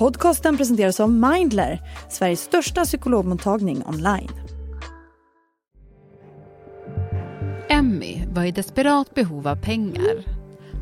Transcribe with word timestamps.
Podcasten 0.00 0.56
presenteras 0.56 1.00
av 1.00 1.10
Mindler, 1.10 1.80
Sveriges 2.08 2.40
största 2.40 2.84
psykologmottagning 2.84 3.82
online. 3.86 4.30
Emmy 7.68 8.22
var 8.26 8.44
i 8.44 8.50
desperat 8.50 9.14
behov 9.14 9.48
av 9.48 9.56
pengar 9.56 10.24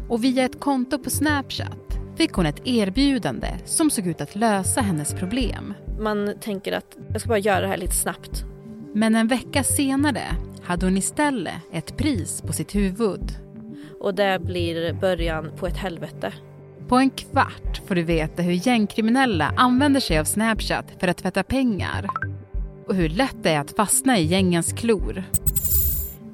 och 0.09 0.25
via 0.25 0.45
ett 0.45 0.61
konto 0.61 0.99
på 0.99 1.11
Snapchat 1.11 1.99
fick 2.17 2.33
hon 2.33 2.47
ett 2.47 2.67
erbjudande 2.67 3.49
som 3.65 3.91
såg 3.91 4.07
ut 4.07 4.21
att 4.21 4.37
lösa 4.37 4.81
hennes 4.81 5.15
problem. 5.15 5.75
Man 6.01 6.35
tänker 6.41 6.73
att 6.73 6.97
jag 7.13 7.21
ska 7.21 7.29
bara 7.29 7.39
göra 7.39 7.61
det 7.61 7.69
här 7.69 7.77
lite 7.77 7.95
snabbt. 7.95 8.45
Men 8.95 9.15
en 9.15 9.29
vecka 9.29 9.65
senare 9.65 10.23
hade 10.63 10.87
hon 10.87 10.97
istället 10.97 11.63
ett 11.73 11.97
pris 11.97 12.43
på 12.43 12.53
sitt 12.53 12.75
huvud. 12.75 13.37
Och 14.01 14.15
det 14.15 14.39
blir 14.43 14.93
början 14.93 15.53
på 15.57 15.67
ett 15.67 15.77
helvete. 15.77 16.33
På 16.89 16.97
en 16.97 17.11
kvart 17.11 17.81
får 17.87 17.95
du 17.95 18.03
veta 18.03 18.43
hur 18.43 18.53
gängkriminella 18.53 19.53
använder 19.57 20.01
sig 20.01 20.19
av 20.19 20.25
Snapchat 20.25 20.85
för 21.01 21.09
att 21.09 21.17
tvätta 21.17 21.43
pengar 21.43 22.09
och 22.87 22.95
hur 22.95 23.09
lätt 23.09 23.37
det 23.43 23.51
är 23.51 23.61
att 23.61 23.77
fastna 23.77 24.19
i 24.19 24.25
gängens 24.25 24.73
klor. 24.73 25.25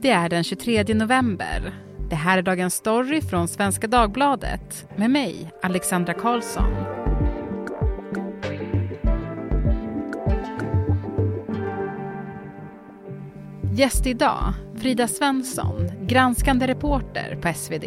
Det 0.01 0.11
är 0.11 0.29
den 0.29 0.45
23 0.45 0.85
november. 0.95 1.75
Det 2.11 2.17
här 2.17 2.39
är 2.39 2.43
Dagens 2.43 2.75
Story 2.75 3.21
från 3.21 3.49
Svenska 3.49 3.87
Dagbladet 3.87 4.89
med 4.97 5.11
mig, 5.11 5.51
Alexandra 5.63 6.15
Karlsson. 6.15 6.75
Gäst 13.73 14.07
idag, 14.07 14.53
Frida 14.77 15.09
Svensson, 15.09 15.91
granskande 16.07 16.67
reporter 16.67 17.39
på 17.43 17.53
SvD. 17.55 17.85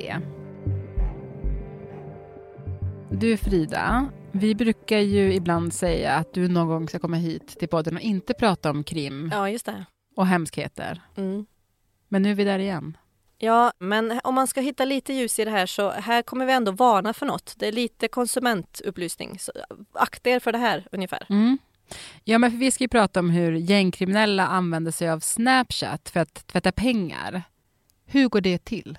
Du 3.12 3.38
Frida, 3.38 4.10
vi 4.32 4.56
brukar 4.56 4.98
ju 5.00 5.34
ibland 5.34 5.74
säga 5.74 6.14
att 6.14 6.34
du 6.34 6.48
någon 6.48 6.68
gång 6.68 6.90
ska 6.90 7.00
komma 7.00 7.18
hit 7.18 7.48
till 7.60 7.68
podden 7.68 7.96
och 7.96 8.02
inte 8.02 8.34
prata 8.34 8.70
om 8.70 8.84
krim 8.84 9.30
Ja, 9.34 9.50
just 9.50 9.66
det. 9.66 9.86
och 10.16 10.28
hemskheter. 10.28 11.02
Mm. 11.18 11.46
Men 12.08 12.22
nu 12.22 12.32
är 12.32 12.36
vi 12.36 12.44
där 12.44 12.60
igen. 12.60 12.98
Ja, 13.38 13.72
men 13.80 14.20
om 14.24 14.36
man 14.36 14.48
ska 14.48 14.62
hitta 14.62 14.86
lite 14.86 15.14
ljus 15.14 15.40
i 15.40 15.46
det 15.46 15.52
här 15.52 15.66
så 15.66 15.90
här 15.92 16.22
kommer 16.22 16.46
vi 16.46 16.54
ändå 16.54 16.72
varna 16.72 17.14
för 17.14 17.26
något. 17.26 17.54
Det 17.58 17.68
är 17.68 17.72
lite 17.72 18.08
konsumentupplysning. 18.08 19.40
Så 19.40 19.52
akta 19.94 20.30
er 20.30 20.40
för 20.40 20.52
det 20.52 20.58
här 20.58 20.88
ungefär. 20.92 21.26
Mm. 21.30 21.58
Ja, 22.24 22.38
men 22.38 22.52
för 22.52 22.58
vi 22.58 22.72
ska 22.72 22.84
ju 22.84 22.88
prata 22.88 23.20
om 23.20 23.30
hur 23.30 23.52
gängkriminella 23.52 24.48
använder 24.48 24.92
sig 24.92 25.10
av 25.10 25.20
Snapchat 25.20 26.10
för 26.10 26.20
att 26.20 26.48
tvätta 26.48 26.72
pengar. 26.72 27.44
Hur 28.06 28.28
går 28.30 28.42
det 28.42 28.66
till? 28.66 28.98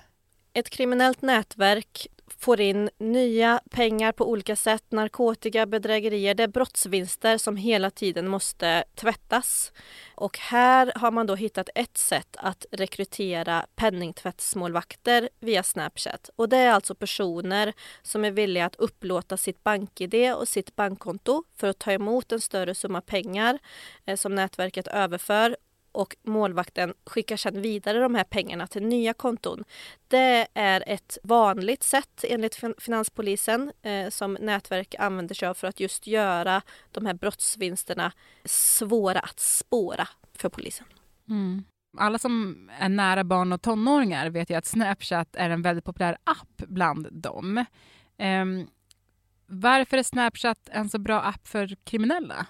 Ett 0.53 0.69
kriminellt 0.69 1.21
nätverk 1.21 2.07
får 2.37 2.61
in 2.61 2.89
nya 2.97 3.61
pengar 3.69 4.11
på 4.11 4.29
olika 4.29 4.55
sätt, 4.55 4.83
narkotika, 4.89 5.65
bedrägerier. 5.65 6.33
Det 6.33 6.43
är 6.43 6.47
brottsvinster 6.47 7.37
som 7.37 7.55
hela 7.55 7.91
tiden 7.91 8.27
måste 8.27 8.83
tvättas. 8.95 9.71
Och 10.15 10.37
här 10.37 10.91
har 10.95 11.11
man 11.11 11.27
då 11.27 11.35
hittat 11.35 11.69
ett 11.75 11.97
sätt 11.97 12.35
att 12.39 12.65
rekrytera 12.71 13.65
penningtvättsmålvakter 13.75 15.29
via 15.39 15.63
Snapchat. 15.63 16.29
Och 16.35 16.49
det 16.49 16.57
är 16.57 16.71
alltså 16.71 16.95
personer 16.95 17.73
som 18.01 18.25
är 18.25 18.31
villiga 18.31 18.65
att 18.65 18.75
upplåta 18.75 19.37
sitt 19.37 19.63
bank-id 19.63 20.33
och 20.35 20.47
sitt 20.47 20.75
bankkonto 20.75 21.43
för 21.57 21.67
att 21.67 21.79
ta 21.79 21.91
emot 21.91 22.31
en 22.31 22.41
större 22.41 22.75
summa 22.75 23.01
pengar 23.01 23.59
eh, 24.05 24.15
som 24.15 24.35
nätverket 24.35 24.87
överför 24.87 25.57
och 25.91 26.15
målvakten 26.23 26.93
skickar 27.05 27.37
sedan 27.37 27.61
vidare 27.61 27.99
de 27.99 28.15
här 28.15 28.23
pengarna 28.23 28.67
till 28.67 28.83
nya 28.83 29.13
konton. 29.13 29.63
Det 30.07 30.47
är 30.53 30.83
ett 30.87 31.17
vanligt 31.23 31.83
sätt 31.83 32.25
enligt 32.27 32.63
Finanspolisen 32.77 33.71
eh, 33.81 34.09
som 34.09 34.33
nätverk 34.33 34.95
använder 34.99 35.35
sig 35.35 35.47
av 35.47 35.53
för 35.53 35.67
att 35.67 35.79
just 35.79 36.07
göra 36.07 36.61
de 36.91 37.05
här 37.05 37.13
brottsvinsterna 37.13 38.11
svåra 38.45 39.19
att 39.19 39.39
spåra 39.39 40.07
för 40.33 40.49
polisen. 40.49 40.85
Mm. 41.29 41.63
Alla 41.97 42.19
som 42.19 42.69
är 42.79 42.89
nära 42.89 43.23
barn 43.23 43.53
och 43.53 43.61
tonåringar 43.61 44.29
vet 44.29 44.49
ju 44.49 44.55
att 44.55 44.65
Snapchat 44.65 45.35
är 45.35 45.49
en 45.49 45.61
väldigt 45.61 45.85
populär 45.85 46.17
app 46.23 46.57
bland 46.67 47.07
dem. 47.11 47.65
Um, 48.17 48.67
varför 49.45 49.97
är 49.97 50.03
Snapchat 50.03 50.69
en 50.71 50.89
så 50.89 50.99
bra 50.99 51.21
app 51.21 51.47
för 51.47 51.75
kriminella? 51.83 52.45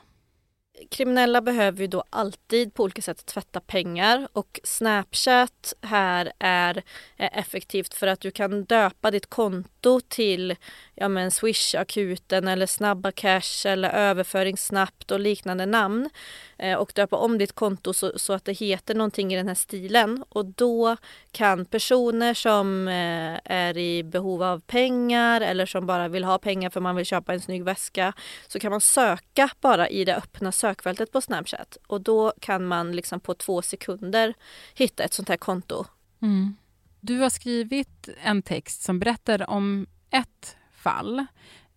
Kriminella 0.89 1.41
behöver 1.41 1.81
ju 1.81 1.87
då 1.87 2.03
alltid 2.09 2.73
på 2.73 2.83
olika 2.83 3.01
sätt 3.01 3.25
tvätta 3.25 3.59
pengar 3.59 4.27
och 4.33 4.59
Snapchat 4.63 5.73
här 5.81 6.31
är 6.39 6.83
eh, 7.17 7.37
effektivt 7.37 7.93
för 7.93 8.07
att 8.07 8.19
du 8.19 8.31
kan 8.31 8.63
döpa 8.63 9.11
ditt 9.11 9.29
konto 9.29 9.99
till 10.07 10.55
ja 10.95 11.07
men 11.07 11.31
Swish-akuten 11.31 12.47
eller 12.47 12.65
Snabba 12.65 13.11
Cash 13.11 13.65
eller 13.65 13.89
överföring 13.89 14.57
snabbt 14.57 15.11
och 15.11 15.19
liknande 15.19 15.65
namn 15.65 16.09
eh, 16.57 16.77
och 16.77 16.91
döpa 16.95 17.15
om 17.15 17.37
ditt 17.37 17.53
konto 17.53 17.93
så, 17.93 18.19
så, 18.19 18.33
att 18.33 18.45
det 18.45 18.53
heter 18.53 18.95
någonting 18.95 19.33
i 19.33 19.35
den 19.35 19.47
här 19.47 19.55
stilen. 19.55 20.23
Och 20.29 20.45
då 20.45 20.97
kan 21.31 21.65
personer 21.65 22.33
som 22.33 22.87
eh, 22.87 23.39
är 23.43 23.77
i 23.77 24.03
behov 24.03 24.43
av 24.43 24.59
pengar 24.59 25.41
eller 25.41 25.65
som 25.65 25.85
bara 25.85 26.07
vill 26.07 26.23
ha 26.23 26.37
pengar 26.37 26.69
för 26.69 26.79
man 26.79 26.95
vill 26.95 27.05
köpa 27.05 27.33
en 27.33 27.41
snygg 27.41 27.63
väska 27.63 28.13
så 28.47 28.59
kan 28.59 28.71
man 28.71 28.81
söka 28.81 29.49
bara 29.61 29.89
i 29.89 30.05
det 30.05 30.15
öppna 30.15 30.51
sökfältet 30.69 31.11
på 31.11 31.21
Snapchat 31.21 31.77
och 31.87 32.01
då 32.01 32.33
kan 32.39 32.65
man 32.65 32.91
liksom 32.91 33.19
på 33.19 33.33
två 33.33 33.61
sekunder 33.61 34.33
hitta 34.73 35.03
ett 35.03 35.13
sånt 35.13 35.29
här 35.29 35.37
konto. 35.37 35.85
Mm. 36.21 36.55
Du 36.99 37.19
har 37.19 37.29
skrivit 37.29 38.09
en 38.23 38.41
text 38.41 38.83
som 38.83 38.99
berättar 38.99 39.49
om 39.49 39.87
ett 40.11 40.57
fall. 40.73 41.25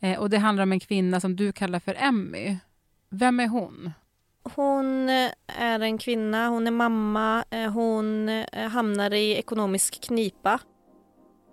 Eh, 0.00 0.18
och 0.18 0.30
Det 0.30 0.38
handlar 0.38 0.62
om 0.62 0.72
en 0.72 0.80
kvinna 0.80 1.20
som 1.20 1.36
du 1.36 1.52
kallar 1.52 1.80
för 1.80 1.96
Emmy. 1.98 2.56
Vem 3.10 3.40
är 3.40 3.48
hon? 3.48 3.92
Hon 4.54 5.08
eh, 5.08 5.30
är 5.46 5.80
en 5.80 5.98
kvinna, 5.98 6.48
hon 6.48 6.66
är 6.66 6.70
mamma, 6.70 7.44
eh, 7.50 7.70
hon 7.70 8.44
hamnar 8.52 9.14
i 9.14 9.32
ekonomisk 9.36 10.00
knipa. 10.00 10.60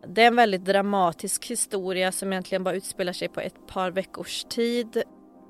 Det 0.07 0.23
är 0.23 0.27
en 0.27 0.35
väldigt 0.35 0.65
dramatisk 0.65 1.45
historia 1.45 2.11
som 2.11 2.33
egentligen 2.33 2.63
bara 2.63 2.75
utspelar 2.75 3.13
sig 3.13 3.27
på 3.27 3.39
ett 3.39 3.67
par 3.67 3.91
veckors 3.91 4.43
tid. 4.49 5.03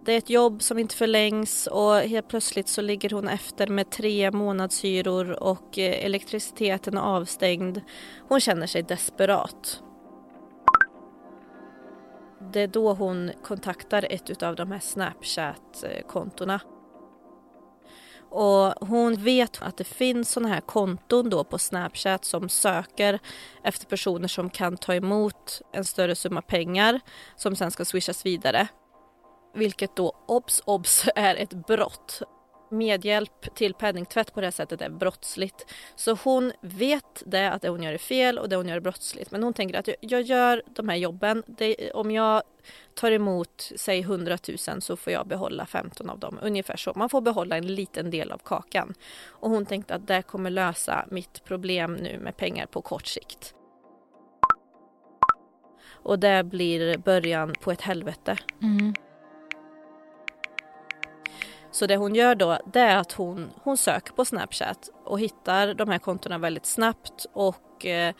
Det 0.09 0.13
är 0.13 0.17
ett 0.17 0.29
jobb 0.29 0.61
som 0.61 0.79
inte 0.79 0.95
förlängs 0.95 1.67
och 1.67 1.95
helt 1.95 2.27
plötsligt 2.27 2.67
så 2.67 2.81
ligger 2.81 3.09
hon 3.09 3.27
efter 3.27 3.67
med 3.67 3.89
tre 3.89 4.31
månadshyror 4.31 5.43
och 5.43 5.79
eh, 5.79 6.05
elektriciteten 6.05 6.97
är 6.97 7.01
avstängd. 7.01 7.81
Hon 8.27 8.39
känner 8.39 8.67
sig 8.67 8.83
desperat 8.83 9.81
det 12.53 12.61
är 12.61 12.67
då 12.67 12.93
hon 12.93 13.31
kontaktar 13.43 14.07
ett 14.09 14.43
av 14.43 14.55
de 14.55 14.71
här 14.71 14.79
Snapchat-kontona. 14.79 16.59
Och 18.29 18.87
hon 18.87 19.23
vet 19.23 19.61
att 19.61 19.77
det 19.77 19.83
finns 19.83 20.31
sådana 20.31 20.53
här 20.53 20.61
konton 20.61 21.29
då 21.29 21.43
på 21.43 21.57
Snapchat 21.57 22.25
som 22.25 22.49
söker 22.49 23.19
efter 23.63 23.85
personer 23.85 24.27
som 24.27 24.49
kan 24.49 24.77
ta 24.77 24.95
emot 24.95 25.61
en 25.73 25.85
större 25.85 26.15
summa 26.15 26.41
pengar 26.41 26.99
som 27.35 27.55
sen 27.55 27.71
ska 27.71 27.85
swishas 27.85 28.25
vidare. 28.25 28.67
Vilket 29.53 29.95
då, 29.95 30.15
obs, 30.27 30.61
obs, 30.65 31.05
är 31.15 31.35
ett 31.35 31.53
brott 31.67 32.21
medhjälp 32.71 33.55
till 33.55 33.73
penningtvätt 33.73 34.33
på 34.33 34.41
det 34.41 34.45
här 34.45 34.51
sättet 34.51 34.81
är 34.81 34.89
brottsligt. 34.89 35.65
Så 35.95 36.17
hon 36.23 36.51
vet 36.61 37.23
det 37.25 37.51
att 37.51 37.61
det 37.61 37.69
hon 37.69 37.83
gör 37.83 37.93
är 37.93 37.97
fel 37.97 38.37
och 38.37 38.49
det 38.49 38.55
hon 38.55 38.67
gör 38.67 38.75
är 38.75 38.79
brottsligt. 38.79 39.31
Men 39.31 39.43
hon 39.43 39.53
tänker 39.53 39.79
att 39.79 39.89
jag 40.01 40.21
gör 40.21 40.63
de 40.75 40.89
här 40.89 40.95
jobben. 40.95 41.43
Det, 41.47 41.91
om 41.91 42.11
jag 42.11 42.43
tar 42.95 43.11
emot, 43.11 43.71
säg 43.75 43.99
100 43.99 44.37
000 44.67 44.81
så 44.81 44.95
får 44.95 45.13
jag 45.13 45.27
behålla 45.27 45.65
15 45.65 46.09
av 46.09 46.19
dem. 46.19 46.39
Ungefär 46.41 46.77
så. 46.77 46.93
Man 46.95 47.09
får 47.09 47.21
behålla 47.21 47.57
en 47.57 47.75
liten 47.75 48.11
del 48.11 48.31
av 48.31 48.37
kakan. 48.37 48.93
Och 49.27 49.49
hon 49.49 49.65
tänkte 49.65 49.95
att 49.95 50.07
det 50.07 50.21
kommer 50.21 50.49
lösa 50.49 51.05
mitt 51.11 51.43
problem 51.43 51.93
nu 51.93 52.19
med 52.19 52.37
pengar 52.37 52.65
på 52.65 52.81
kort 52.81 53.07
sikt. 53.07 53.53
Och 56.01 56.19
det 56.19 56.43
blir 56.43 56.97
början 56.97 57.53
på 57.61 57.71
ett 57.71 57.81
helvete. 57.81 58.37
Mm. 58.61 58.93
Så 61.71 61.85
det 61.85 61.97
hon 61.97 62.15
gör 62.15 62.35
då 62.35 62.59
det 62.73 62.79
är 62.79 62.97
att 62.97 63.11
hon, 63.11 63.51
hon 63.63 63.77
söker 63.77 64.13
på 64.13 64.25
Snapchat 64.25 64.89
och 65.05 65.19
hittar 65.19 65.73
de 65.73 65.89
här 65.89 65.99
kontona 65.99 66.37
väldigt 66.37 66.65
snabbt 66.65 67.25
och 67.33 67.85
eh, 67.85 68.13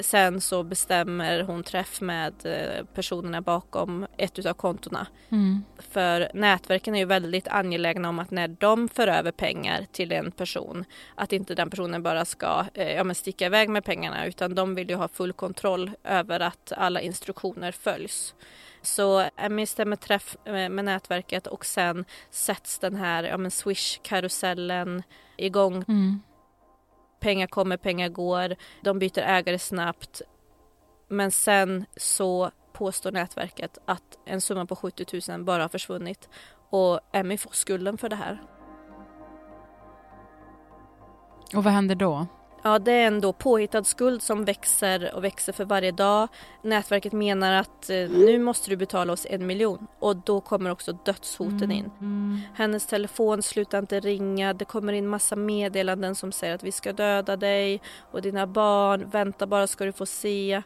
sen 0.00 0.40
så 0.40 0.62
bestämmer 0.62 1.42
hon 1.42 1.62
träff 1.62 2.00
med 2.00 2.34
eh, 2.44 2.84
personerna 2.94 3.40
bakom 3.40 4.06
ett 4.16 4.46
av 4.46 4.54
kontona. 4.54 5.06
Mm. 5.28 5.64
För 5.78 6.30
nätverken 6.34 6.94
är 6.94 6.98
ju 6.98 7.04
väldigt 7.04 7.48
angelägna 7.48 8.08
om 8.08 8.18
att 8.18 8.30
när 8.30 8.48
de 8.48 8.88
för 8.88 9.08
över 9.08 9.32
pengar 9.32 9.86
till 9.92 10.12
en 10.12 10.30
person 10.30 10.84
att 11.14 11.32
inte 11.32 11.54
den 11.54 11.70
personen 11.70 12.02
bara 12.02 12.24
ska 12.24 12.64
eh, 12.74 12.92
ja, 12.92 13.04
men 13.04 13.14
sticka 13.14 13.46
iväg 13.46 13.68
med 13.68 13.84
pengarna 13.84 14.26
utan 14.26 14.54
de 14.54 14.74
vill 14.74 14.90
ju 14.90 14.96
ha 14.96 15.08
full 15.08 15.32
kontroll 15.32 15.90
över 16.04 16.40
att 16.40 16.72
alla 16.76 17.00
instruktioner 17.00 17.72
följs. 17.72 18.34
Så 18.86 19.28
Emmy 19.36 19.66
stämmer 19.66 19.96
träff 19.96 20.36
eh, 20.44 20.52
med 20.52 20.84
nätverket 20.84 21.46
och 21.46 21.66
sen 21.66 22.04
sätts 22.30 22.78
den 22.78 22.96
här 22.96 23.24
ja, 23.24 23.36
men 23.36 23.50
Swish-karusellen 23.50 25.02
igång. 25.36 25.84
Mm. 25.88 26.20
Pengar 27.20 27.46
kommer, 27.46 27.76
pengar 27.76 28.08
går. 28.08 28.56
De 28.82 28.98
byter 28.98 29.18
ägare 29.18 29.58
snabbt. 29.58 30.22
Men 31.08 31.30
sen 31.30 31.86
så 31.96 32.50
påstår 32.72 33.12
nätverket 33.12 33.78
att 33.84 34.18
en 34.26 34.40
summa 34.40 34.66
på 34.66 34.76
70 34.76 35.30
000 35.30 35.44
bara 35.44 35.62
har 35.62 35.68
försvunnit 35.68 36.28
och 36.70 37.00
Emmy 37.12 37.38
får 37.38 37.50
skulden 37.50 37.98
för 37.98 38.08
det 38.08 38.16
här. 38.16 38.42
Och 41.54 41.64
vad 41.64 41.72
händer 41.72 41.94
då? 41.94 42.26
Ja, 42.66 42.78
det 42.78 42.92
är 42.92 43.06
en 43.06 43.20
då 43.20 43.32
påhittad 43.32 43.84
skuld 43.84 44.22
som 44.22 44.44
växer 44.44 45.14
och 45.14 45.24
växer 45.24 45.52
för 45.52 45.64
varje 45.64 45.92
dag. 45.92 46.28
Nätverket 46.62 47.12
menar 47.12 47.52
att 47.52 47.90
eh, 47.90 47.96
nu 47.96 48.38
måste 48.38 48.70
du 48.70 48.76
betala 48.76 49.12
oss 49.12 49.26
en 49.30 49.46
miljon 49.46 49.86
och 49.98 50.16
då 50.16 50.40
kommer 50.40 50.70
också 50.70 50.92
dödshoten 51.04 51.72
in. 51.72 51.90
Mm. 52.00 52.40
Hennes 52.54 52.86
telefon 52.86 53.42
slutar 53.42 53.78
inte 53.78 54.00
ringa, 54.00 54.54
det 54.54 54.64
kommer 54.64 54.92
in 54.92 55.08
massa 55.08 55.36
meddelanden 55.36 56.14
som 56.14 56.32
säger 56.32 56.54
att 56.54 56.62
vi 56.62 56.72
ska 56.72 56.92
döda 56.92 57.36
dig 57.36 57.82
och 58.12 58.22
dina 58.22 58.46
barn, 58.46 59.10
vänta 59.10 59.46
bara 59.46 59.66
ska 59.66 59.84
du 59.84 59.92
få 59.92 60.06
se. 60.06 60.62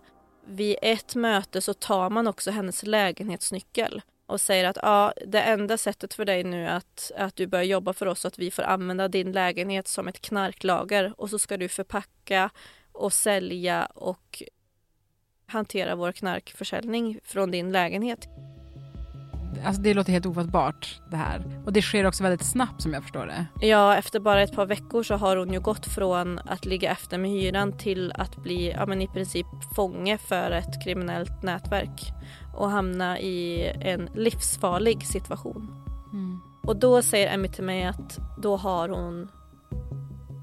Vid 0.47 0.77
ett 0.83 1.15
möte 1.15 1.61
så 1.61 1.75
tar 1.75 2.11
man 2.11 2.27
också 2.27 2.51
hennes 2.51 2.83
lägenhetsnyckel 2.83 4.03
och 4.31 4.41
säger 4.41 4.65
att 4.65 4.79
ja, 4.83 5.13
det 5.27 5.41
enda 5.41 5.79
sättet 5.79 6.15
för 6.15 6.25
dig 6.25 6.45
nu 6.45 6.67
är 6.67 6.77
att, 6.77 7.13
att 7.17 7.37
du 7.37 7.47
börjar 7.47 7.65
jobba 7.65 7.93
för 7.93 8.07
oss 8.07 8.21
så 8.21 8.29
att 8.29 8.39
vi 8.39 8.51
får 8.51 8.63
använda 8.63 9.09
din 9.09 9.33
lägenhet 9.33 9.89
som 9.89 10.09
ett 10.09 10.21
knarklager 10.21 11.15
och 11.17 11.31
så 11.31 11.39
ska 11.39 11.57
du 11.57 11.69
förpacka 11.69 12.51
och 12.93 13.13
sälja 13.13 13.85
och 13.85 14.43
hantera 15.47 15.95
vår 15.95 16.13
knarkförsäljning 16.13 17.19
från 17.25 17.51
din 17.51 17.73
lägenhet. 17.73 18.29
Alltså 19.65 19.83
det 19.83 19.95
låter 19.95 20.13
helt 20.13 20.27
ofattbart 20.27 21.01
det 21.11 21.17
här. 21.17 21.63
Och 21.67 21.73
det 21.73 21.83
sker 21.83 22.07
också 22.07 22.23
väldigt 22.23 22.47
snabbt 22.47 22.83
som 22.83 22.95
jag 22.95 23.03
förstår 23.03 23.27
det. 23.27 23.67
Ja, 23.67 23.97
efter 23.97 24.21
bara 24.21 24.43
ett 24.43 24.53
par 24.53 24.67
veckor 24.67 25.03
så 25.03 25.15
har 25.15 25.37
hon 25.37 25.53
ju 25.53 25.61
gått 25.61 25.87
från 25.87 26.39
att 26.39 26.65
ligga 26.65 26.91
efter 26.91 27.19
med 27.19 27.31
hyran 27.31 27.79
till 27.79 28.13
att 28.15 28.37
bli 28.37 28.71
ja, 28.71 28.87
men 28.87 29.03
i 29.03 29.09
princip 29.09 29.47
fånge 29.77 30.19
för 30.19 30.51
ett 30.51 30.85
kriminellt 30.85 31.43
nätverk 31.43 32.13
och 32.55 32.71
hamna 32.71 33.19
i 33.19 33.67
en 33.81 34.09
livsfarlig 34.15 35.07
situation. 35.07 35.85
Mm. 36.13 36.41
Och 36.63 36.77
då 36.77 37.03
säger 37.03 37.35
Emmy 37.35 37.49
till 37.49 37.65
mig 37.65 37.85
att 37.85 38.19
då 38.43 38.57
har 38.57 38.89
hon 38.89 39.29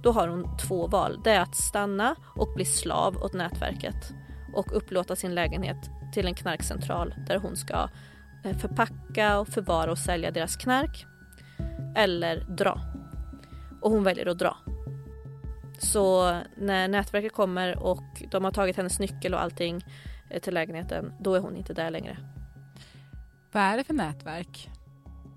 då 0.04 0.12
har 0.12 0.28
hon 0.28 0.58
två 0.58 0.88
val. 0.88 1.20
Det 1.24 1.32
är 1.32 1.40
att 1.40 1.56
stanna 1.56 2.16
och 2.36 2.54
bli 2.56 2.66
slav 2.66 3.18
åt 3.18 3.34
nätverket 3.34 4.14
och 4.54 4.78
upplåta 4.78 5.16
sin 5.16 5.36
lägenhet 5.36 5.78
till 6.14 6.28
en 6.28 6.36
knarkcentral 6.36 7.14
där 7.28 7.38
hon 7.38 7.56
ska 7.56 7.90
eh, 8.44 8.58
förpacka 8.58 9.40
och 9.40 9.48
förvara 9.48 9.92
och 9.92 9.98
sälja 9.98 10.32
deras 10.32 10.56
knark. 10.56 11.06
Eller 11.96 12.46
dra. 12.58 12.82
Och 13.82 13.92
hon 13.92 14.04
väljer 14.04 14.26
att 14.26 14.40
dra. 14.40 14.58
Så 15.80 16.38
när 16.58 16.88
nätverket 16.88 17.34
kommer 17.34 17.78
och 17.78 18.24
de 18.32 18.44
har 18.44 18.52
tagit 18.52 18.78
hennes 18.78 19.00
nyckel 19.00 19.34
och 19.34 19.42
allting 19.42 19.86
till 20.42 20.54
lägenheten, 20.54 21.14
då 21.20 21.36
är 21.36 21.40
hon 21.40 21.56
inte 21.56 21.74
där 21.74 21.90
längre. 21.90 22.18
Vad 23.52 23.64
är 23.64 23.78
det 23.78 23.84
för 23.84 23.94
nätverk? 23.94 24.70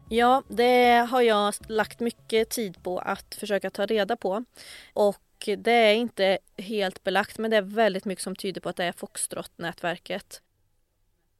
Ja, 0.08 0.42
det 0.48 1.06
har 1.10 1.20
jag 1.20 1.54
lagt 1.68 2.00
mycket 2.00 2.50
tid 2.50 2.82
på 2.82 2.98
att 2.98 3.34
försöka 3.34 3.70
ta 3.70 3.86
reda 3.86 4.16
på. 4.16 4.44
Och 4.92 5.48
det 5.58 5.72
är 5.72 5.94
inte 5.94 6.38
helt 6.56 7.04
belagt 7.04 7.38
men 7.38 7.50
det 7.50 7.56
är 7.56 7.62
väldigt 7.62 8.04
mycket 8.04 8.24
som 8.24 8.36
tyder 8.36 8.60
på 8.60 8.68
att 8.68 8.76
det 8.76 8.84
är 8.84 8.92
Foxtrot-nätverket. 8.92 10.42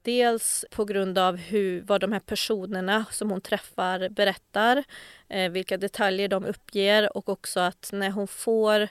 Dels 0.01 0.65
på 0.71 0.85
grund 0.85 1.17
av 1.17 1.35
hur, 1.35 1.81
vad 1.81 2.01
de 2.01 2.11
här 2.11 2.19
personerna 2.19 3.05
som 3.11 3.31
hon 3.31 3.41
träffar 3.41 4.09
berättar, 4.09 4.83
eh, 5.27 5.51
vilka 5.51 5.77
detaljer 5.77 6.27
de 6.27 6.45
uppger 6.45 7.17
och 7.17 7.29
också 7.29 7.59
att 7.59 7.89
när 7.93 8.09
hon 8.09 8.27
får 8.27 8.87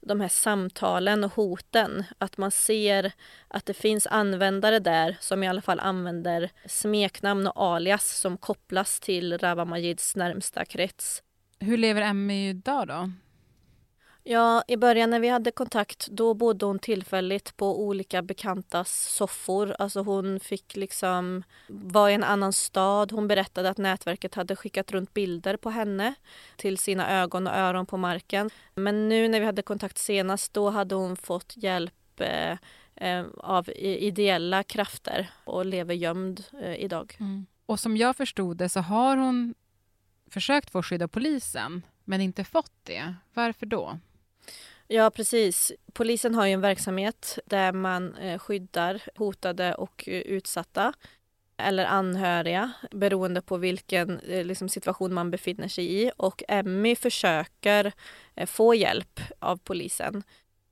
de 0.00 0.20
här 0.20 0.28
samtalen 0.28 1.24
och 1.24 1.34
hoten, 1.34 2.04
att 2.18 2.38
man 2.38 2.50
ser 2.50 3.12
att 3.48 3.66
det 3.66 3.74
finns 3.74 4.06
användare 4.06 4.78
där 4.78 5.16
som 5.20 5.42
i 5.42 5.48
alla 5.48 5.62
fall 5.62 5.80
använder 5.80 6.50
smeknamn 6.66 7.46
och 7.46 7.64
alias 7.64 8.20
som 8.20 8.36
kopplas 8.36 9.00
till 9.00 9.38
Rawa 9.38 9.64
Majids 9.64 10.16
närmsta 10.16 10.64
krets. 10.64 11.22
Hur 11.60 11.76
lever 11.76 12.02
Emmy 12.02 12.48
idag 12.48 12.88
då? 12.88 13.10
Ja, 14.24 14.62
i 14.68 14.76
början 14.76 15.10
när 15.10 15.20
vi 15.20 15.28
hade 15.28 15.50
kontakt 15.50 16.08
då 16.10 16.34
bodde 16.34 16.66
hon 16.66 16.78
tillfälligt 16.78 17.56
på 17.56 17.82
olika 17.82 18.22
bekantas 18.22 19.14
soffor. 19.14 19.76
Alltså 19.78 20.02
hon 20.02 20.40
fick 20.40 20.76
liksom 20.76 21.42
vara 21.68 22.10
i 22.10 22.14
en 22.14 22.24
annan 22.24 22.52
stad. 22.52 23.12
Hon 23.12 23.28
berättade 23.28 23.70
att 23.70 23.78
nätverket 23.78 24.34
hade 24.34 24.56
skickat 24.56 24.92
runt 24.92 25.14
bilder 25.14 25.56
på 25.56 25.70
henne 25.70 26.14
till 26.56 26.78
sina 26.78 27.10
ögon 27.10 27.46
och 27.46 27.56
öron 27.56 27.86
på 27.86 27.96
marken. 27.96 28.50
Men 28.74 29.08
nu 29.08 29.28
när 29.28 29.40
vi 29.40 29.46
hade 29.46 29.62
kontakt 29.62 29.98
senast 29.98 30.52
då 30.54 30.70
hade 30.70 30.94
hon 30.94 31.16
fått 31.16 31.52
hjälp 31.56 32.20
eh, 32.20 32.58
eh, 32.96 33.26
av 33.36 33.68
ideella 33.78 34.62
krafter 34.62 35.30
och 35.44 35.66
lever 35.66 35.94
gömd 35.94 36.44
eh, 36.62 36.74
idag. 36.74 37.16
Mm. 37.20 37.46
Och 37.66 37.80
som 37.80 37.96
jag 37.96 38.16
förstod 38.16 38.56
det 38.56 38.68
så 38.68 38.80
har 38.80 39.16
hon 39.16 39.54
försökt 40.30 40.70
få 40.70 40.82
skydd 40.82 41.02
av 41.02 41.08
polisen 41.08 41.82
men 42.04 42.20
inte 42.20 42.44
fått 42.44 42.72
det. 42.82 43.14
Varför 43.34 43.66
då? 43.66 43.98
Ja, 44.92 45.10
precis. 45.10 45.72
Polisen 45.92 46.34
har 46.34 46.46
ju 46.46 46.52
en 46.52 46.60
verksamhet 46.60 47.38
där 47.44 47.72
man 47.72 48.14
eh, 48.14 48.38
skyddar 48.38 49.02
hotade 49.14 49.74
och 49.74 50.08
eh, 50.08 50.20
utsatta 50.20 50.92
eller 51.56 51.84
anhöriga 51.84 52.72
beroende 52.90 53.42
på 53.42 53.56
vilken 53.56 54.20
eh, 54.20 54.44
liksom, 54.44 54.68
situation 54.68 55.14
man 55.14 55.30
befinner 55.30 55.68
sig 55.68 56.02
i. 56.02 56.10
Och 56.16 56.42
Emmy 56.48 56.96
försöker 56.96 57.92
få 58.46 58.74
hjälp 58.74 59.20
av 59.38 59.56
polisen. 59.56 60.22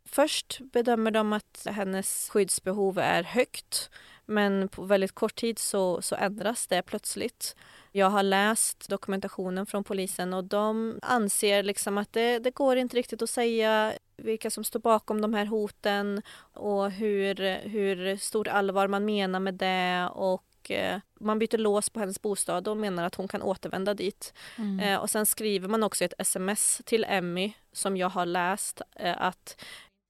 Först 0.04 0.60
bedömer 0.72 1.10
de 1.10 1.32
att 1.32 1.66
hennes 1.70 2.28
skyddsbehov 2.32 2.98
är 2.98 3.22
högt 3.22 3.90
men 4.26 4.68
på 4.68 4.84
väldigt 4.84 5.12
kort 5.12 5.34
tid 5.34 5.58
så, 5.58 6.02
så 6.02 6.14
ändras 6.16 6.66
det 6.66 6.82
plötsligt. 6.82 7.56
Jag 7.92 8.10
har 8.10 8.22
läst 8.22 8.88
dokumentationen 8.88 9.66
från 9.66 9.84
polisen 9.84 10.34
och 10.34 10.44
de 10.44 10.98
anser 11.02 11.62
liksom 11.62 11.98
att 11.98 12.12
det, 12.12 12.38
det 12.38 12.50
går 12.50 12.76
inte 12.76 12.96
riktigt 12.96 13.22
att 13.22 13.30
säga 13.30 13.92
vilka 14.16 14.50
som 14.50 14.64
står 14.64 14.80
bakom 14.80 15.20
de 15.20 15.34
här 15.34 15.46
hoten 15.46 16.22
och 16.52 16.90
hur, 16.90 17.58
hur 17.68 18.16
stort 18.16 18.48
allvar 18.48 18.88
man 18.88 19.04
menar 19.04 19.40
med 19.40 19.54
det 19.54 20.08
och 20.12 20.70
eh, 20.70 21.00
man 21.20 21.38
byter 21.38 21.58
lås 21.58 21.90
på 21.90 22.00
hennes 22.00 22.22
bostad 22.22 22.68
och 22.68 22.76
menar 22.76 23.04
att 23.04 23.14
hon 23.14 23.28
kan 23.28 23.42
återvända 23.42 23.94
dit. 23.94 24.34
Mm. 24.56 24.80
Eh, 24.80 25.00
och 25.00 25.10
sen 25.10 25.26
skriver 25.26 25.68
man 25.68 25.82
också 25.82 26.04
ett 26.04 26.14
sms 26.18 26.82
till 26.84 27.04
Emmy 27.08 27.52
som 27.72 27.96
jag 27.96 28.08
har 28.08 28.26
läst 28.26 28.82
eh, 28.96 29.22
att 29.22 29.64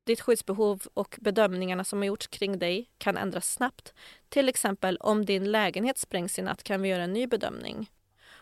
ditt 0.09 0.21
skyddsbehov 0.21 0.83
och 0.95 1.17
bedömningarna 1.21 1.85
som 1.85 1.99
har 1.99 2.07
gjorts 2.07 2.27
kring 2.27 2.59
dig 2.59 2.91
kan 2.99 3.17
ändras 3.17 3.53
snabbt. 3.53 3.95
Till 4.29 4.49
exempel 4.49 4.97
om 4.97 5.25
din 5.25 5.53
lägenhet 5.53 5.99
sprängs 5.99 6.39
i 6.39 6.43
natt 6.43 6.63
kan 6.63 6.83
vi 6.83 6.89
göra 6.89 7.03
en 7.03 7.13
ny 7.13 7.27
bedömning. 7.27 7.91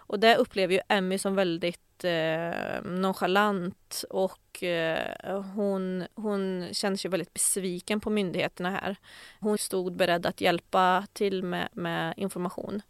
Och 0.09 0.21
det 0.21 0.37
upplever 0.37 0.75
ju 0.75 0.81
Emmy 0.89 1.19
som 1.19 1.35
väldigt 1.35 2.05
eh, 2.05 2.83
nonchalant 2.85 4.05
och 4.11 4.63
eh, 4.63 5.43
hon, 5.43 6.07
hon 6.15 6.69
känner 6.73 6.97
sig 6.97 7.11
väldigt 7.11 7.35
besviken 7.35 8.01
på 8.01 8.11
myndigheterna 8.11 8.71
här. 8.71 8.97
Hon 9.41 9.59
stod 9.59 9.97
beredd 9.97 10.27
att 10.27 10.41
hjälpa 10.41 11.07
till 11.13 11.43
med, 11.43 11.69
med 11.73 12.15
information. 12.17 12.83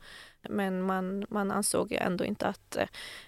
Men 0.51 0.83
man, 0.83 1.25
man 1.29 1.51
ansåg 1.51 1.93
ändå 1.93 2.25
inte 2.25 2.47
att 2.47 2.77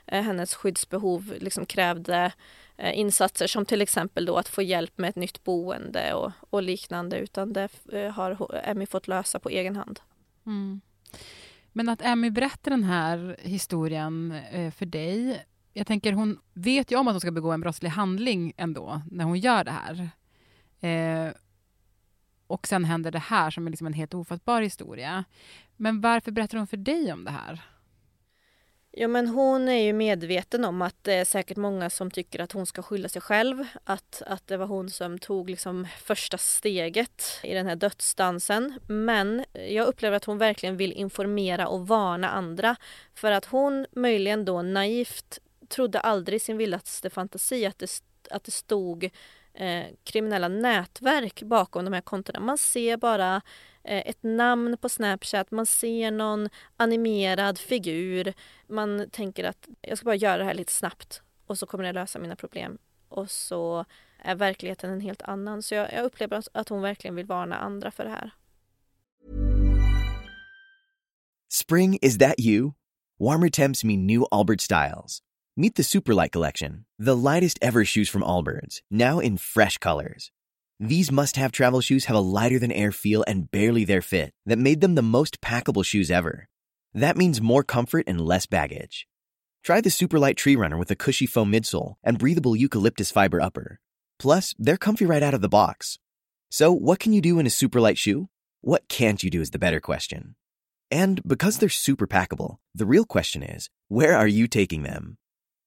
eh, 0.07 0.23
hennes 0.23 0.55
skyddsbehov 0.55 1.35
liksom 1.39 1.67
krävde 1.67 2.33
eh, 2.77 2.99
insatser 2.99 3.47
som 3.47 3.67
till 3.67 3.83
exempel 3.83 4.27
då 4.27 4.37
att 4.37 4.49
få 4.49 4.63
hjälp 4.63 4.99
med 4.99 5.09
ett 5.09 5.17
nytt 5.17 5.45
boende 5.45 6.15
och, 6.15 6.33
och 6.51 6.63
liknande 6.63 7.19
utan 7.19 7.53
det 7.53 7.69
eh, 7.93 8.11
har 8.11 8.61
Emmy 8.65 8.87
fått 8.87 9.09
lösa 9.09 9.39
på 9.39 9.49
egen 9.49 9.77
hand. 9.77 10.01
Mm. 10.47 10.81
Men 11.73 11.89
att 11.89 12.03
Emmy 12.03 12.31
berättar 12.31 12.71
den 12.71 12.85
här 12.85 13.37
historien 13.41 14.33
eh, 14.53 14.71
för 14.71 14.87
dig, 14.87 15.45
jag 15.73 15.87
tänker 15.87 16.13
hon 16.13 16.39
vet 16.53 16.91
ju 16.93 16.97
om 16.97 17.09
att 17.09 17.15
hon 17.15 17.21
ska 17.21 17.31
begå 17.31 17.53
en 17.53 17.61
brottslig 17.61 17.91
handling 17.91 18.53
ändå 18.57 19.03
när 19.11 19.25
hon 19.25 19.39
gör 19.39 19.65
det 19.65 19.71
här. 19.71 20.11
Eh, 20.81 21.33
och 22.49 22.67
sen 22.67 22.85
händer 22.85 23.11
det 23.11 23.19
här 23.19 23.51
som 23.51 23.67
är 23.67 23.71
liksom 23.71 23.87
en 23.87 23.93
helt 23.93 24.15
ofattbar 24.15 24.63
historia. 24.63 25.25
Men 25.77 26.01
varför 26.01 26.31
berättar 26.31 26.59
hon 26.59 26.67
för 26.67 26.77
dig 26.77 27.13
om 27.13 27.25
det 27.25 27.31
här? 27.31 27.61
Ja 28.91 29.09
men 29.09 29.29
hon 29.29 29.69
är 29.69 29.83
ju 29.83 29.93
medveten 29.93 30.65
om 30.65 30.83
att 30.83 30.97
det 31.03 31.15
är 31.15 31.25
säkert 31.25 31.57
många 31.57 31.91
som 31.91 32.11
tycker 32.11 32.41
att 32.41 32.53
hon 32.53 32.67
ska 32.67 32.83
skylla 32.83 33.09
sig 33.09 33.23
själv. 33.23 33.65
Att, 33.85 34.23
att 34.27 34.47
det 34.47 34.57
var 34.57 34.67
hon 34.67 34.91
som 34.91 35.19
tog 35.19 35.51
liksom 35.51 35.87
första 35.99 36.39
steget 36.39 37.41
i 37.43 37.55
den 37.55 37.67
här 37.67 37.77
dödsdansen. 37.77 38.79
Men 38.87 39.45
jag 39.53 39.87
upplever 39.87 40.17
att 40.17 40.25
hon 40.25 40.39
verkligen 40.39 40.77
vill 40.77 40.93
informera 40.93 41.69
och 41.69 41.89
varna 41.89 42.29
andra. 42.29 42.77
För 43.15 43.33
att 43.33 43.45
hon 43.45 43.87
möjligen 43.93 44.45
då 44.45 44.63
naivt 44.63 45.39
trodde 45.69 46.01
aldrig 46.01 46.37
i 46.37 46.41
sin 46.41 46.57
vildaste 46.57 47.11
fantasi 47.11 47.67
att 47.67 47.79
det, 47.79 48.03
att 48.31 48.45
det 48.45 48.51
stod 48.51 49.11
eh, 49.59 49.85
kriminella 50.05 50.49
nätverk 50.49 51.43
bakom 51.43 51.85
de 51.85 51.93
här 51.93 52.01
kontona. 52.01 52.41
Man 52.41 52.59
ser 52.59 52.97
bara 52.97 53.43
Eh, 53.89 54.03
ett 54.07 54.23
namn 54.23 54.77
på 54.81 54.89
Snapchat, 54.89 55.51
man 55.51 55.67
ser 55.67 56.11
någon 56.11 56.49
animerad 56.77 57.59
figur. 57.59 58.35
Man 58.67 59.11
tänker 59.11 59.45
att 59.45 59.69
jag 59.81 59.99
ska 59.99 60.05
bara 60.05 60.15
göra 60.15 60.39
det 60.39 60.45
här 60.45 60.55
lite 60.55 60.73
snabbt 60.73 61.23
och 61.47 61.59
så 61.59 61.67
kommer 61.67 61.85
det 61.85 61.93
lösa 61.93 62.19
mina 62.19 62.37
problem. 62.37 62.79
Och 63.09 63.31
så 63.31 63.85
är 64.19 64.35
verkligheten 64.35 64.91
en 64.91 65.01
helt 65.01 65.23
annan. 65.23 65.63
Så 65.63 65.75
jag, 65.75 65.93
jag 65.93 66.05
upplever 66.05 66.43
att 66.53 66.69
hon 66.69 66.83
verkligen 66.83 67.15
vill 67.15 67.27
varna 67.27 67.57
andra 67.57 67.91
för 67.91 68.05
det 68.05 68.11
här. 68.11 68.31
Spring, 71.53 71.99
is 72.03 72.19
that 72.19 72.35
you? 72.39 72.73
Warmer 73.19 73.51
temps 73.51 73.85
mean 73.85 74.07
new 74.07 74.25
Albert 74.31 74.61
styles. 74.61 75.23
Meet 75.61 75.75
the 75.75 75.83
Superlight 75.83 76.31
Collection, 76.31 76.85
the 77.01 77.17
lightest 77.17 77.59
ever 77.61 77.85
shoes 77.85 78.09
from 78.09 78.23
Allbirds, 78.23 78.81
now 78.93 79.19
in 79.19 79.37
fresh 79.37 79.77
colors. 79.79 80.31
These 80.79 81.11
must 81.11 81.35
have 81.35 81.51
travel 81.51 81.81
shoes 81.81 82.05
have 82.05 82.17
a 82.17 82.21
lighter 82.21 82.61
than 82.61 82.71
air 82.71 82.93
feel 82.93 83.25
and 83.27 83.51
barely 83.51 83.85
their 83.85 84.01
fit 84.01 84.35
that 84.47 84.61
made 84.61 84.81
them 84.81 84.95
the 84.95 85.03
most 85.03 85.41
packable 85.41 85.85
shoes 85.85 86.13
ever. 86.13 86.47
That 86.95 87.17
means 87.17 87.41
more 87.41 87.65
comfort 87.65 88.05
and 88.07 88.21
less 88.21 88.47
baggage. 88.47 89.09
Try 89.65 89.81
the 89.81 89.89
Superlight 89.89 90.37
Tree 90.37 90.55
Runner 90.55 90.79
with 90.79 90.93
a 90.93 90.95
cushy 90.95 91.27
foam 91.27 91.51
midsole 91.51 91.97
and 92.05 92.21
breathable 92.21 92.55
eucalyptus 92.55 93.11
fiber 93.11 93.41
upper. 93.41 93.81
Plus, 94.21 94.55
they're 94.61 94.77
comfy 94.77 95.07
right 95.07 95.25
out 95.25 95.35
of 95.35 95.41
the 95.41 95.49
box. 95.49 95.99
So, 96.53 96.73
what 96.73 97.01
can 97.01 97.13
you 97.13 97.21
do 97.21 97.41
in 97.41 97.47
a 97.47 97.51
superlight 97.51 97.99
shoe? 97.99 98.29
What 98.61 98.87
can't 98.87 99.25
you 99.25 99.29
do 99.29 99.41
is 99.41 99.51
the 99.51 99.59
better 99.59 99.81
question. 99.81 100.37
And 100.89 101.21
because 101.27 101.59
they're 101.59 101.69
super 101.69 102.07
packable, 102.07 102.59
the 102.77 102.87
real 102.87 103.05
question 103.05 103.43
is, 103.43 103.71
where 103.89 104.17
are 104.17 104.29
you 104.29 104.47
taking 104.47 104.85
them? 104.85 105.19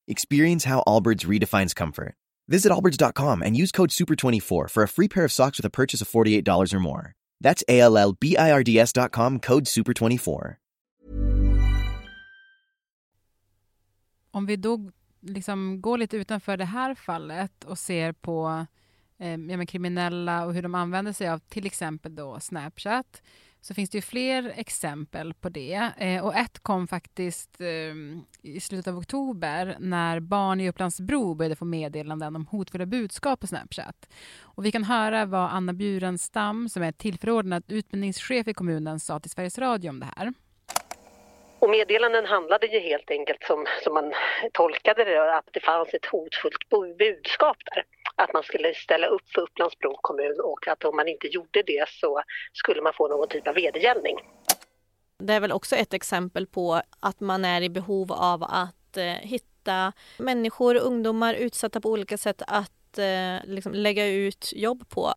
Experience 0.07 0.65
how 0.65 0.83
Allbirds 0.87 1.25
redefines 1.25 1.75
comfort. 1.75 2.15
Visit 2.47 2.71
allbirds.com 2.71 3.41
and 3.41 3.55
use 3.55 3.71
code 3.71 3.89
SUPER24 3.89 4.69
for 4.69 4.83
a 4.83 4.87
free 4.87 5.07
pair 5.07 5.25
of 5.25 5.31
socks 5.31 5.57
with 5.57 5.65
a 5.65 5.69
purchase 5.69 6.01
of 6.01 6.09
$48 6.09 6.73
or 6.73 6.79
more. 6.79 7.13
That's 7.39 7.63
A 7.67 7.79
L 7.79 7.97
L 7.97 8.13
B 8.19 8.35
I 8.37 8.51
R 8.51 8.63
D 8.63 8.79
S.com 8.79 9.39
code 9.39 9.65
SUPER24. 9.65 10.55
Om 14.31 14.45
vi 14.45 14.55
då 14.55 14.91
liksom 15.21 15.81
går 15.81 15.97
lite 15.97 16.17
utanför 16.17 16.57
det 16.57 16.65
här 16.65 16.95
fallet 16.95 17.63
och 17.63 17.77
ser 17.77 18.11
på 18.11 18.65
eh, 19.17 19.29
ja, 19.29 19.37
men 19.37 19.65
kriminella 19.65 20.45
och 20.45 20.53
hur 20.53 20.61
de 20.61 20.75
använder 20.75 21.13
sig 21.13 21.29
av 21.29 21.39
till 21.39 21.65
exempel 21.65 22.15
då 22.15 22.39
Snapchat 22.39 23.21
så 23.61 23.73
finns 23.73 23.89
det 23.89 23.97
ju 23.97 24.01
fler 24.01 24.53
exempel 24.57 25.33
på 25.33 25.49
det. 25.49 25.91
Eh, 25.97 26.25
och 26.25 26.35
ett 26.35 26.59
kom 26.59 26.87
faktiskt 26.87 27.61
eh, 27.61 27.67
i 28.41 28.59
slutet 28.59 28.87
av 28.87 28.97
oktober 28.97 29.75
när 29.79 30.19
barn 30.19 30.61
i 30.61 30.69
Upplandsbro 30.69 31.33
började 31.33 31.55
få 31.55 31.65
meddelanden 31.65 32.35
om 32.35 32.45
hotfulla 32.45 32.85
budskap 32.85 33.39
på 33.39 33.47
Snapchat. 33.47 34.09
Och 34.41 34.65
vi 34.65 34.71
kan 34.71 34.83
höra 34.83 35.25
vad 35.25 35.49
Anna 35.51 35.73
Bjurenstam, 35.73 36.69
som 36.69 36.83
är 36.83 36.91
tillförordnad 36.91 37.63
utbildningschef 37.67 38.47
i 38.47 38.53
kommunen, 38.53 38.99
sa 38.99 39.19
till 39.19 39.31
Sveriges 39.31 39.57
Radio 39.57 39.89
om 39.89 39.99
det 39.99 40.07
här. 40.17 40.33
Och 41.59 41.69
meddelanden 41.69 42.25
handlade 42.25 42.67
ju 42.67 42.79
helt 42.79 43.11
enkelt 43.11 43.43
som, 43.43 43.65
som 43.83 43.93
man 43.93 44.13
tolkade 44.53 45.03
det, 45.03 45.37
att 45.37 45.49
det 45.51 45.59
fanns 45.59 45.93
ett 45.93 46.05
hotfullt 46.05 46.69
budskap 46.97 47.57
där. 47.65 47.83
Att 48.15 48.33
man 48.33 48.43
skulle 48.43 48.73
ställa 48.73 49.07
upp 49.07 49.29
för 49.35 49.41
Upplands-Bro 49.41 49.97
kommun 50.01 50.39
och 50.43 50.67
att 50.67 50.83
om 50.83 50.95
man 50.95 51.07
inte 51.07 51.27
gjorde 51.27 51.63
det 51.63 51.89
så 51.89 52.21
skulle 52.53 52.81
man 52.81 52.93
få 52.93 53.07
någon 53.07 53.27
typ 53.27 53.47
av 53.47 53.55
vedergällning. 53.55 54.17
Det 55.17 55.33
är 55.33 55.39
väl 55.39 55.51
också 55.51 55.75
ett 55.75 55.93
exempel 55.93 56.47
på 56.47 56.81
att 56.99 57.19
man 57.19 57.45
är 57.45 57.61
i 57.61 57.69
behov 57.69 58.11
av 58.11 58.43
att 58.43 58.97
eh, 58.97 59.03
hitta 59.03 59.93
människor, 60.17 60.75
ungdomar 60.75 61.33
utsatta 61.33 61.81
på 61.81 61.89
olika 61.89 62.17
sätt 62.17 62.41
att 62.47 62.97
eh, 62.97 63.37
liksom 63.43 63.73
lägga 63.73 64.07
ut 64.07 64.53
jobb 64.55 64.89
på 64.89 65.13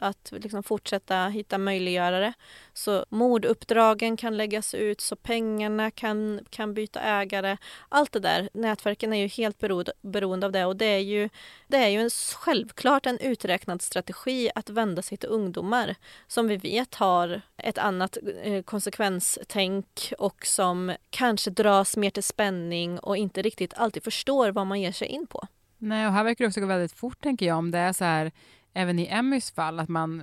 att 0.00 0.32
liksom 0.36 0.62
fortsätta 0.62 1.28
hitta 1.28 1.58
möjliggörare. 1.58 2.32
Så 2.72 3.06
morduppdragen 3.08 4.16
kan 4.16 4.36
läggas 4.36 4.74
ut, 4.74 5.00
så 5.00 5.16
pengarna 5.16 5.90
kan, 5.90 6.40
kan 6.50 6.74
byta 6.74 7.00
ägare. 7.00 7.56
Allt 7.88 8.12
det 8.12 8.20
där, 8.20 8.48
nätverken 8.54 9.12
är 9.12 9.16
ju 9.16 9.26
helt 9.26 9.58
beroende, 9.58 9.92
beroende 10.00 10.46
av 10.46 10.52
det 10.52 10.64
och 10.64 10.76
det 10.76 10.84
är 10.84 10.98
ju, 10.98 11.28
det 11.68 11.76
är 11.76 11.88
ju 11.88 12.00
en, 12.00 12.10
självklart 12.36 13.06
en 13.06 13.18
uträknad 13.18 13.82
strategi 13.82 14.50
att 14.54 14.70
vända 14.70 15.02
sig 15.02 15.18
till 15.18 15.28
ungdomar 15.28 15.94
som 16.26 16.48
vi 16.48 16.56
vet 16.56 16.94
har 16.94 17.40
ett 17.56 17.78
annat 17.78 18.18
eh, 18.42 18.62
konsekvenstänk 18.62 20.12
och 20.18 20.46
som 20.46 20.92
kanske 21.10 21.50
dras 21.50 21.96
mer 21.96 22.10
till 22.10 22.22
spänning 22.22 22.98
och 22.98 23.16
inte 23.16 23.42
riktigt 23.42 23.74
alltid 23.74 24.04
förstår 24.04 24.50
vad 24.52 24.66
man 24.66 24.80
ger 24.80 24.92
sig 24.92 25.08
in 25.08 25.26
på. 25.26 25.46
Nej, 25.78 26.06
och 26.06 26.12
här 26.12 26.24
verkar 26.24 26.44
det 26.44 26.48
också 26.48 26.60
gå 26.60 26.66
väldigt 26.66 26.92
fort, 26.92 27.20
tänker 27.22 27.46
jag, 27.46 27.58
om 27.58 27.70
det 27.70 27.78
är 27.78 27.92
så 27.92 28.04
här 28.04 28.32
även 28.74 28.98
i 28.98 29.06
Emmys 29.06 29.50
fall, 29.50 29.80
att 29.80 29.88
man 29.88 30.22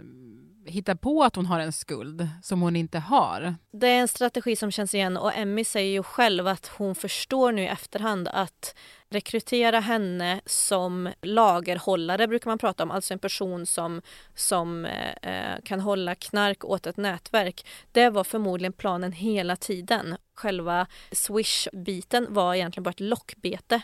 hittar 0.70 0.96
på 0.96 1.24
att 1.24 1.36
hon 1.36 1.46
har 1.46 1.60
en 1.60 1.72
skuld 1.72 2.30
som 2.44 2.62
hon 2.62 2.75
inte 2.75 3.00
har. 3.00 3.56
Det 3.72 3.88
är 3.88 4.00
en 4.00 4.08
strategi 4.08 4.56
som 4.56 4.72
känns 4.72 4.94
igen 4.94 5.18
och 5.18 5.36
Emmy 5.36 5.63
säger 5.63 5.92
ju 5.92 6.04
själv 6.04 6.48
att 6.48 6.68
hon 6.68 6.96
förstår 6.96 7.51
nu 7.51 7.62
i 7.62 7.68
efterhand 7.68 8.27
att 8.27 8.75
rekrytera 9.10 9.80
henne 9.80 10.42
som 10.46 11.10
lagerhållare 11.22 12.27
brukar 12.27 12.51
man 12.51 12.58
prata 12.58 12.84
om, 12.84 12.92
alltså 12.92 13.13
en 13.13 13.20
person 13.20 13.66
som, 13.66 14.01
som 14.36 14.86
eh, 14.86 15.32
eh 15.32 15.62
kan 15.63 15.80
hålla 15.80 16.16
knark 16.16 16.66
åt 16.66 16.88
ett 16.88 16.98
nätverk. 16.98 17.68
Det 17.92 18.10
var 18.10 18.24
förmodligen 18.24 18.74
planen 18.74 19.12
hela 19.12 19.56
tiden. 19.56 20.18
Själva 20.36 20.88
Swish-biten 21.12 22.27
var 22.30 22.56
egentligen 22.56 22.84
bara 22.84 22.89
ett 22.89 23.00
lockbete 23.00 23.82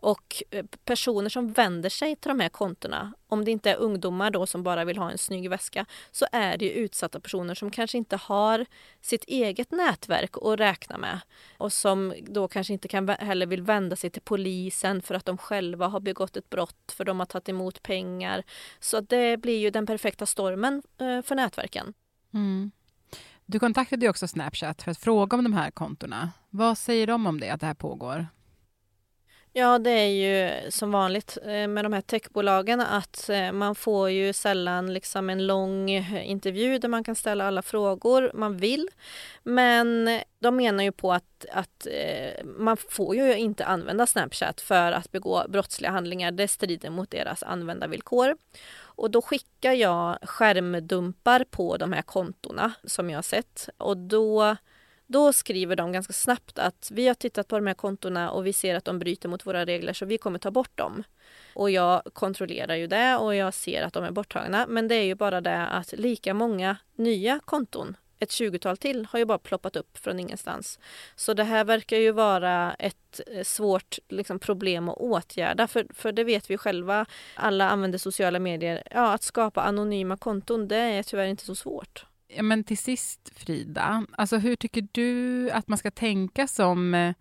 och 0.00 0.42
eh, 0.50 0.64
personer 0.84 1.28
som 1.28 1.52
vänder 1.52 1.90
sig 1.90 2.16
till 2.16 2.28
de 2.28 2.40
här 2.40 2.48
kontona, 2.48 3.12
om 3.28 3.44
det 3.44 3.50
inte 3.50 3.70
är 3.70 3.76
ungdomar 3.76 4.30
då 4.30 4.46
som 4.46 4.62
bara 4.62 4.84
vill 4.84 4.98
ha 4.98 5.10
en 5.10 5.18
snygg 5.18 5.50
väska, 5.50 5.86
så 6.10 6.26
är 6.32 6.58
det 6.58 6.64
ju 6.64 6.70
utsatta 6.70 7.20
personer 7.20 7.54
som 7.54 7.70
kanske 7.70 7.98
inte 7.98 8.16
har 8.16 8.66
sitt 9.00 9.24
eget 9.24 9.70
nätverk 9.70 10.30
att 10.42 10.60
räkna 10.60 10.98
med 10.98 11.20
och 11.58 11.72
som 11.72 12.14
då 12.22 12.48
kanske 12.48 12.72
inte 12.72 12.88
kan 12.88 13.08
heller 13.08 13.46
vill 13.46 13.62
vända 13.62 13.96
sig 13.96 14.10
till 14.10 14.22
polisen 14.22 15.02
för 15.02 15.14
att 15.14 15.24
de 15.24 15.38
själva 15.38 15.86
har 15.86 16.00
begått 16.00 16.36
ett 16.36 16.50
brott, 16.50 16.92
för 16.96 17.04
de 17.04 17.18
har 17.18 17.26
tagit 17.26 17.48
emot 17.48 17.82
pengar. 17.82 18.42
Så 18.80 19.00
det 19.00 19.36
blir 19.36 19.58
ju 19.58 19.70
den 19.70 19.86
perfekta 19.86 20.26
stormen 20.26 20.82
eh, 20.98 21.22
för 21.22 21.34
nätverken. 21.34 21.94
Mm. 22.34 22.70
Du 23.46 23.58
kontaktade 23.58 24.06
ju 24.06 24.10
också 24.10 24.28
Snapchat 24.28 24.82
för 24.82 24.90
att 24.90 24.98
fråga 24.98 25.36
om 25.36 25.44
de 25.44 25.52
här 25.52 25.70
kontona. 25.70 26.30
Vad 26.50 26.78
säger 26.78 27.06
de 27.06 27.26
om 27.26 27.40
det, 27.40 27.50
att 27.50 27.60
det 27.60 27.66
här 27.66 27.74
pågår? 27.74 28.26
Ja, 29.52 29.78
det 29.78 29.90
är 29.90 30.06
ju 30.06 30.70
som 30.70 30.90
vanligt 30.90 31.38
eh, 31.42 31.68
med 31.68 31.84
de 31.84 31.92
här 31.92 32.00
techbolagen 32.00 32.80
att 32.80 33.28
eh, 33.28 33.52
man 33.52 33.74
får 33.74 34.10
ju 34.10 34.32
sällan 34.32 34.94
liksom 34.94 35.30
en 35.30 35.46
lång 35.46 35.90
eh, 35.90 36.30
intervju 36.30 36.78
där 36.78 36.88
man 36.88 37.04
kan 37.04 37.14
ställa 37.14 37.46
alla 37.46 37.62
frågor 37.62 38.30
man 38.34 38.56
vill. 38.56 38.88
Men 39.42 40.20
de 40.38 40.56
menar 40.56 40.84
ju 40.84 40.92
på 40.92 41.12
att, 41.12 41.46
att 41.52 41.86
man 42.44 42.76
får 42.76 43.16
ju 43.16 43.36
inte 43.36 43.64
använda 43.64 44.06
Snapchat 44.06 44.60
för 44.60 44.92
att 44.92 45.12
begå 45.12 45.44
brottsliga 45.48 45.90
handlingar. 45.90 46.30
Det 46.30 46.48
strider 46.48 46.90
mot 46.90 47.10
deras 47.10 47.42
användarvillkor. 47.42 48.36
Och 48.78 49.10
då 49.10 49.22
skickar 49.22 49.72
jag 49.72 50.18
skärmdumpar 50.22 51.44
på 51.50 51.76
de 51.76 51.92
här 51.92 52.02
kontona 52.02 52.72
som 52.84 53.10
jag 53.10 53.18
har 53.18 53.22
sett 53.22 53.68
och 53.78 53.96
då 53.96 54.56
då 55.12 55.32
skriver 55.32 55.76
de 55.76 55.92
ganska 55.92 56.12
snabbt 56.12 56.58
att 56.58 56.90
vi 56.92 57.08
har 57.08 57.14
tittat 57.14 57.48
på 57.48 57.56
de 57.58 57.66
här 57.66 57.74
kontona 57.74 58.30
och 58.30 58.46
vi 58.46 58.52
ser 58.52 58.74
att 58.74 58.84
de 58.84 58.98
bryter 58.98 59.28
mot 59.28 59.46
våra 59.46 59.64
regler 59.64 59.92
så 59.92 60.06
vi 60.06 60.18
kommer 60.18 60.38
ta 60.38 60.50
bort 60.50 60.78
dem. 60.78 61.02
Och 61.54 61.70
jag 61.70 62.02
kontrollerar 62.12 62.74
ju 62.74 62.86
det 62.86 63.16
och 63.16 63.34
jag 63.34 63.54
ser 63.54 63.82
att 63.82 63.92
de 63.92 64.04
är 64.04 64.10
borttagna. 64.10 64.66
Men 64.68 64.88
det 64.88 64.94
är 64.94 65.04
ju 65.04 65.14
bara 65.14 65.40
det 65.40 65.66
att 65.66 65.92
lika 65.92 66.34
många 66.34 66.76
nya 66.96 67.40
konton, 67.44 67.96
ett 68.18 68.32
tjugotal 68.32 68.76
till, 68.76 69.06
har 69.10 69.18
ju 69.18 69.24
bara 69.24 69.38
ploppat 69.38 69.76
upp 69.76 69.98
från 69.98 70.20
ingenstans. 70.20 70.78
Så 71.16 71.34
det 71.34 71.44
här 71.44 71.64
verkar 71.64 71.96
ju 71.96 72.12
vara 72.12 72.74
ett 72.74 73.20
eh, 73.26 73.42
svårt 73.42 73.98
liksom, 74.08 74.38
problem 74.38 74.88
att 74.88 74.96
åtgärda. 74.96 75.66
För, 75.66 75.86
för 75.94 76.12
det 76.12 76.24
vet 76.24 76.50
vi 76.50 76.56
själva, 76.56 77.06
alla 77.34 77.70
använder 77.70 77.98
sociala 77.98 78.38
medier. 78.38 78.82
Ja, 78.90 79.12
att 79.12 79.22
skapa 79.22 79.62
anonyma 79.62 80.16
konton, 80.16 80.68
det 80.68 80.76
är 80.76 81.02
tyvärr 81.02 81.26
inte 81.26 81.44
så 81.44 81.54
svårt. 81.54 82.04
Ja, 82.36 82.42
men 82.42 82.64
till 82.64 82.78
sist, 82.78 83.30
Frida, 83.36 84.06
alltså 84.12 84.36
hur 84.36 84.56
tycker 84.56 84.88
du 84.92 85.50
att 85.50 85.68
man 85.68 85.78
ska 85.78 85.90
tänka 85.90 86.46
som 86.46 86.94
eh, 86.94 87.14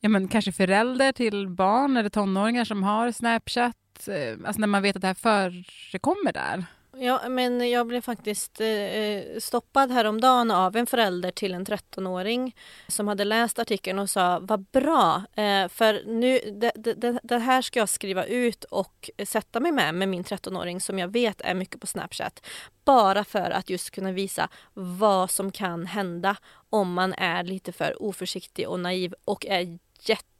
ja, 0.00 0.08
men 0.08 0.28
kanske 0.28 0.52
förälder 0.52 1.12
till 1.12 1.48
barn 1.48 1.96
eller 1.96 2.10
tonåringar 2.10 2.64
som 2.64 2.82
har 2.82 3.12
Snapchat, 3.12 4.08
eh, 4.08 4.38
alltså 4.46 4.60
när 4.60 4.66
man 4.66 4.82
vet 4.82 4.96
att 4.96 5.02
det 5.02 5.08
här 5.08 5.14
förekommer 5.14 6.32
där? 6.32 6.64
Ja, 6.92 7.28
men 7.28 7.70
jag 7.70 7.86
blev 7.86 8.00
faktiskt 8.00 8.60
eh, 8.60 8.68
eh, 8.68 9.38
stoppad 9.38 9.90
häromdagen 9.90 10.50
av 10.50 10.76
en 10.76 10.86
förälder 10.86 11.30
till 11.30 11.54
en 11.54 11.66
13-åring 11.66 12.56
som 12.88 13.08
hade 13.08 13.24
läst 13.24 13.58
artikeln 13.58 13.98
och 13.98 14.10
sa 14.10 14.38
vad 14.42 14.60
bra, 14.60 15.22
eh, 15.34 15.68
för 15.68 16.02
nu 16.06 16.38
det, 16.60 16.72
det, 16.74 17.18
det, 17.22 17.38
här 17.38 17.62
ska 17.62 17.78
jag 17.78 17.88
skriva 17.88 18.24
ut 18.24 18.64
och 18.64 19.10
sätta 19.26 19.60
mig 19.60 19.72
med 19.72 19.94
med 19.94 20.08
min 20.08 20.24
13-åring 20.24 20.80
som 20.80 20.98
jag 20.98 21.08
vet 21.08 21.40
är 21.40 21.54
mycket 21.54 21.80
på 21.80 21.86
Snapchat. 21.86 22.46
Bara 22.84 23.24
för 23.24 23.50
att 23.50 23.70
just 23.70 23.90
kunna 23.90 24.12
visa 24.12 24.48
vad 24.74 25.30
som 25.30 25.52
kan 25.52 25.86
hända 25.86 26.36
om 26.70 26.92
man 26.92 27.14
är 27.14 27.44
lite 27.44 27.72
för 27.72 28.02
oförsiktig 28.02 28.68
och 28.68 28.80
naiv 28.80 29.14
och 29.24 29.46
är 29.46 29.78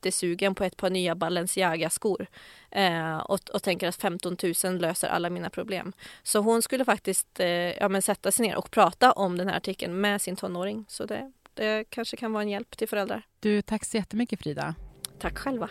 jättesugen 0.01 0.55
på 0.55 0.65
ett 0.65 0.77
par 0.77 0.91
nya 0.91 1.15
Balenciaga-skor 1.15 2.27
eh, 2.71 3.17
och, 3.17 3.51
och 3.51 3.63
tänker 3.63 3.89
att 3.89 3.97
15 3.97 4.37
000 4.65 4.79
löser 4.79 5.09
alla 5.09 5.31
mina 5.31 5.51
problem. 5.51 5.93
Så 6.23 6.41
hon 6.41 6.63
skulle 6.63 6.85
faktiskt 6.85 7.41
eh, 7.41 7.47
ja, 7.49 7.89
men 7.89 8.03
sätta 8.03 8.33
sig 8.33 8.47
ner 8.47 8.57
och 8.57 8.71
prata 8.71 9.13
om 9.13 9.39
den 9.39 9.49
här 9.49 9.57
artikeln 9.57 10.01
med 10.01 10.21
sin 10.21 10.37
tonåring. 10.37 10.85
Så 10.89 11.05
det, 11.05 11.33
det 11.55 11.85
kanske 11.91 12.17
kan 12.17 12.33
vara 12.33 12.43
en 12.43 12.49
hjälp 12.49 12.77
till 12.77 12.89
föräldrar. 12.89 13.23
Du, 13.41 13.63
tack 13.63 13.85
så 13.85 13.97
jättemycket 13.97 14.43
Frida. 14.43 14.75
Tack 15.19 15.39
själva. 15.39 15.69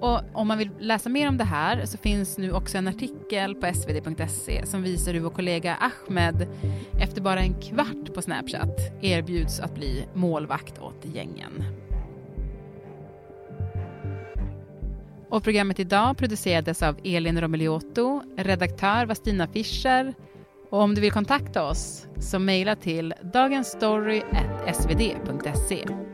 Och 0.00 0.20
om 0.34 0.48
man 0.48 0.58
vill 0.58 0.70
läsa 0.78 1.08
mer 1.08 1.28
om 1.28 1.36
det 1.36 1.44
här 1.44 1.84
så 1.86 1.98
finns 1.98 2.38
nu 2.38 2.52
också 2.52 2.78
en 2.78 2.88
artikel 2.88 3.54
på 3.54 3.74
svd.se 3.74 4.66
som 4.66 4.82
visar 4.82 5.12
hur 5.12 5.20
vår 5.20 5.30
kollega 5.30 5.76
Ahmed 5.76 6.48
efter 7.00 7.20
bara 7.20 7.40
en 7.40 7.54
kvart 7.54 8.14
på 8.14 8.22
Snapchat 8.22 8.80
erbjuds 9.02 9.60
att 9.60 9.74
bli 9.74 10.06
målvakt 10.14 10.78
åt 10.78 11.04
gängen. 11.04 11.87
Och 15.30 15.44
programmet 15.44 15.80
idag 15.80 16.18
producerades 16.18 16.82
av 16.82 16.98
Elin 17.04 17.40
Romeliotto, 17.40 18.22
redaktör 18.36 19.06
var 19.06 19.14
Stina 19.14 19.46
Fischer 19.46 20.14
och 20.70 20.80
om 20.80 20.94
du 20.94 21.00
vill 21.00 21.12
kontakta 21.12 21.64
oss 21.64 22.06
så 22.20 22.38
mejla 22.38 22.76
till 22.76 23.14
dagensstory.svd.se. 23.32 26.07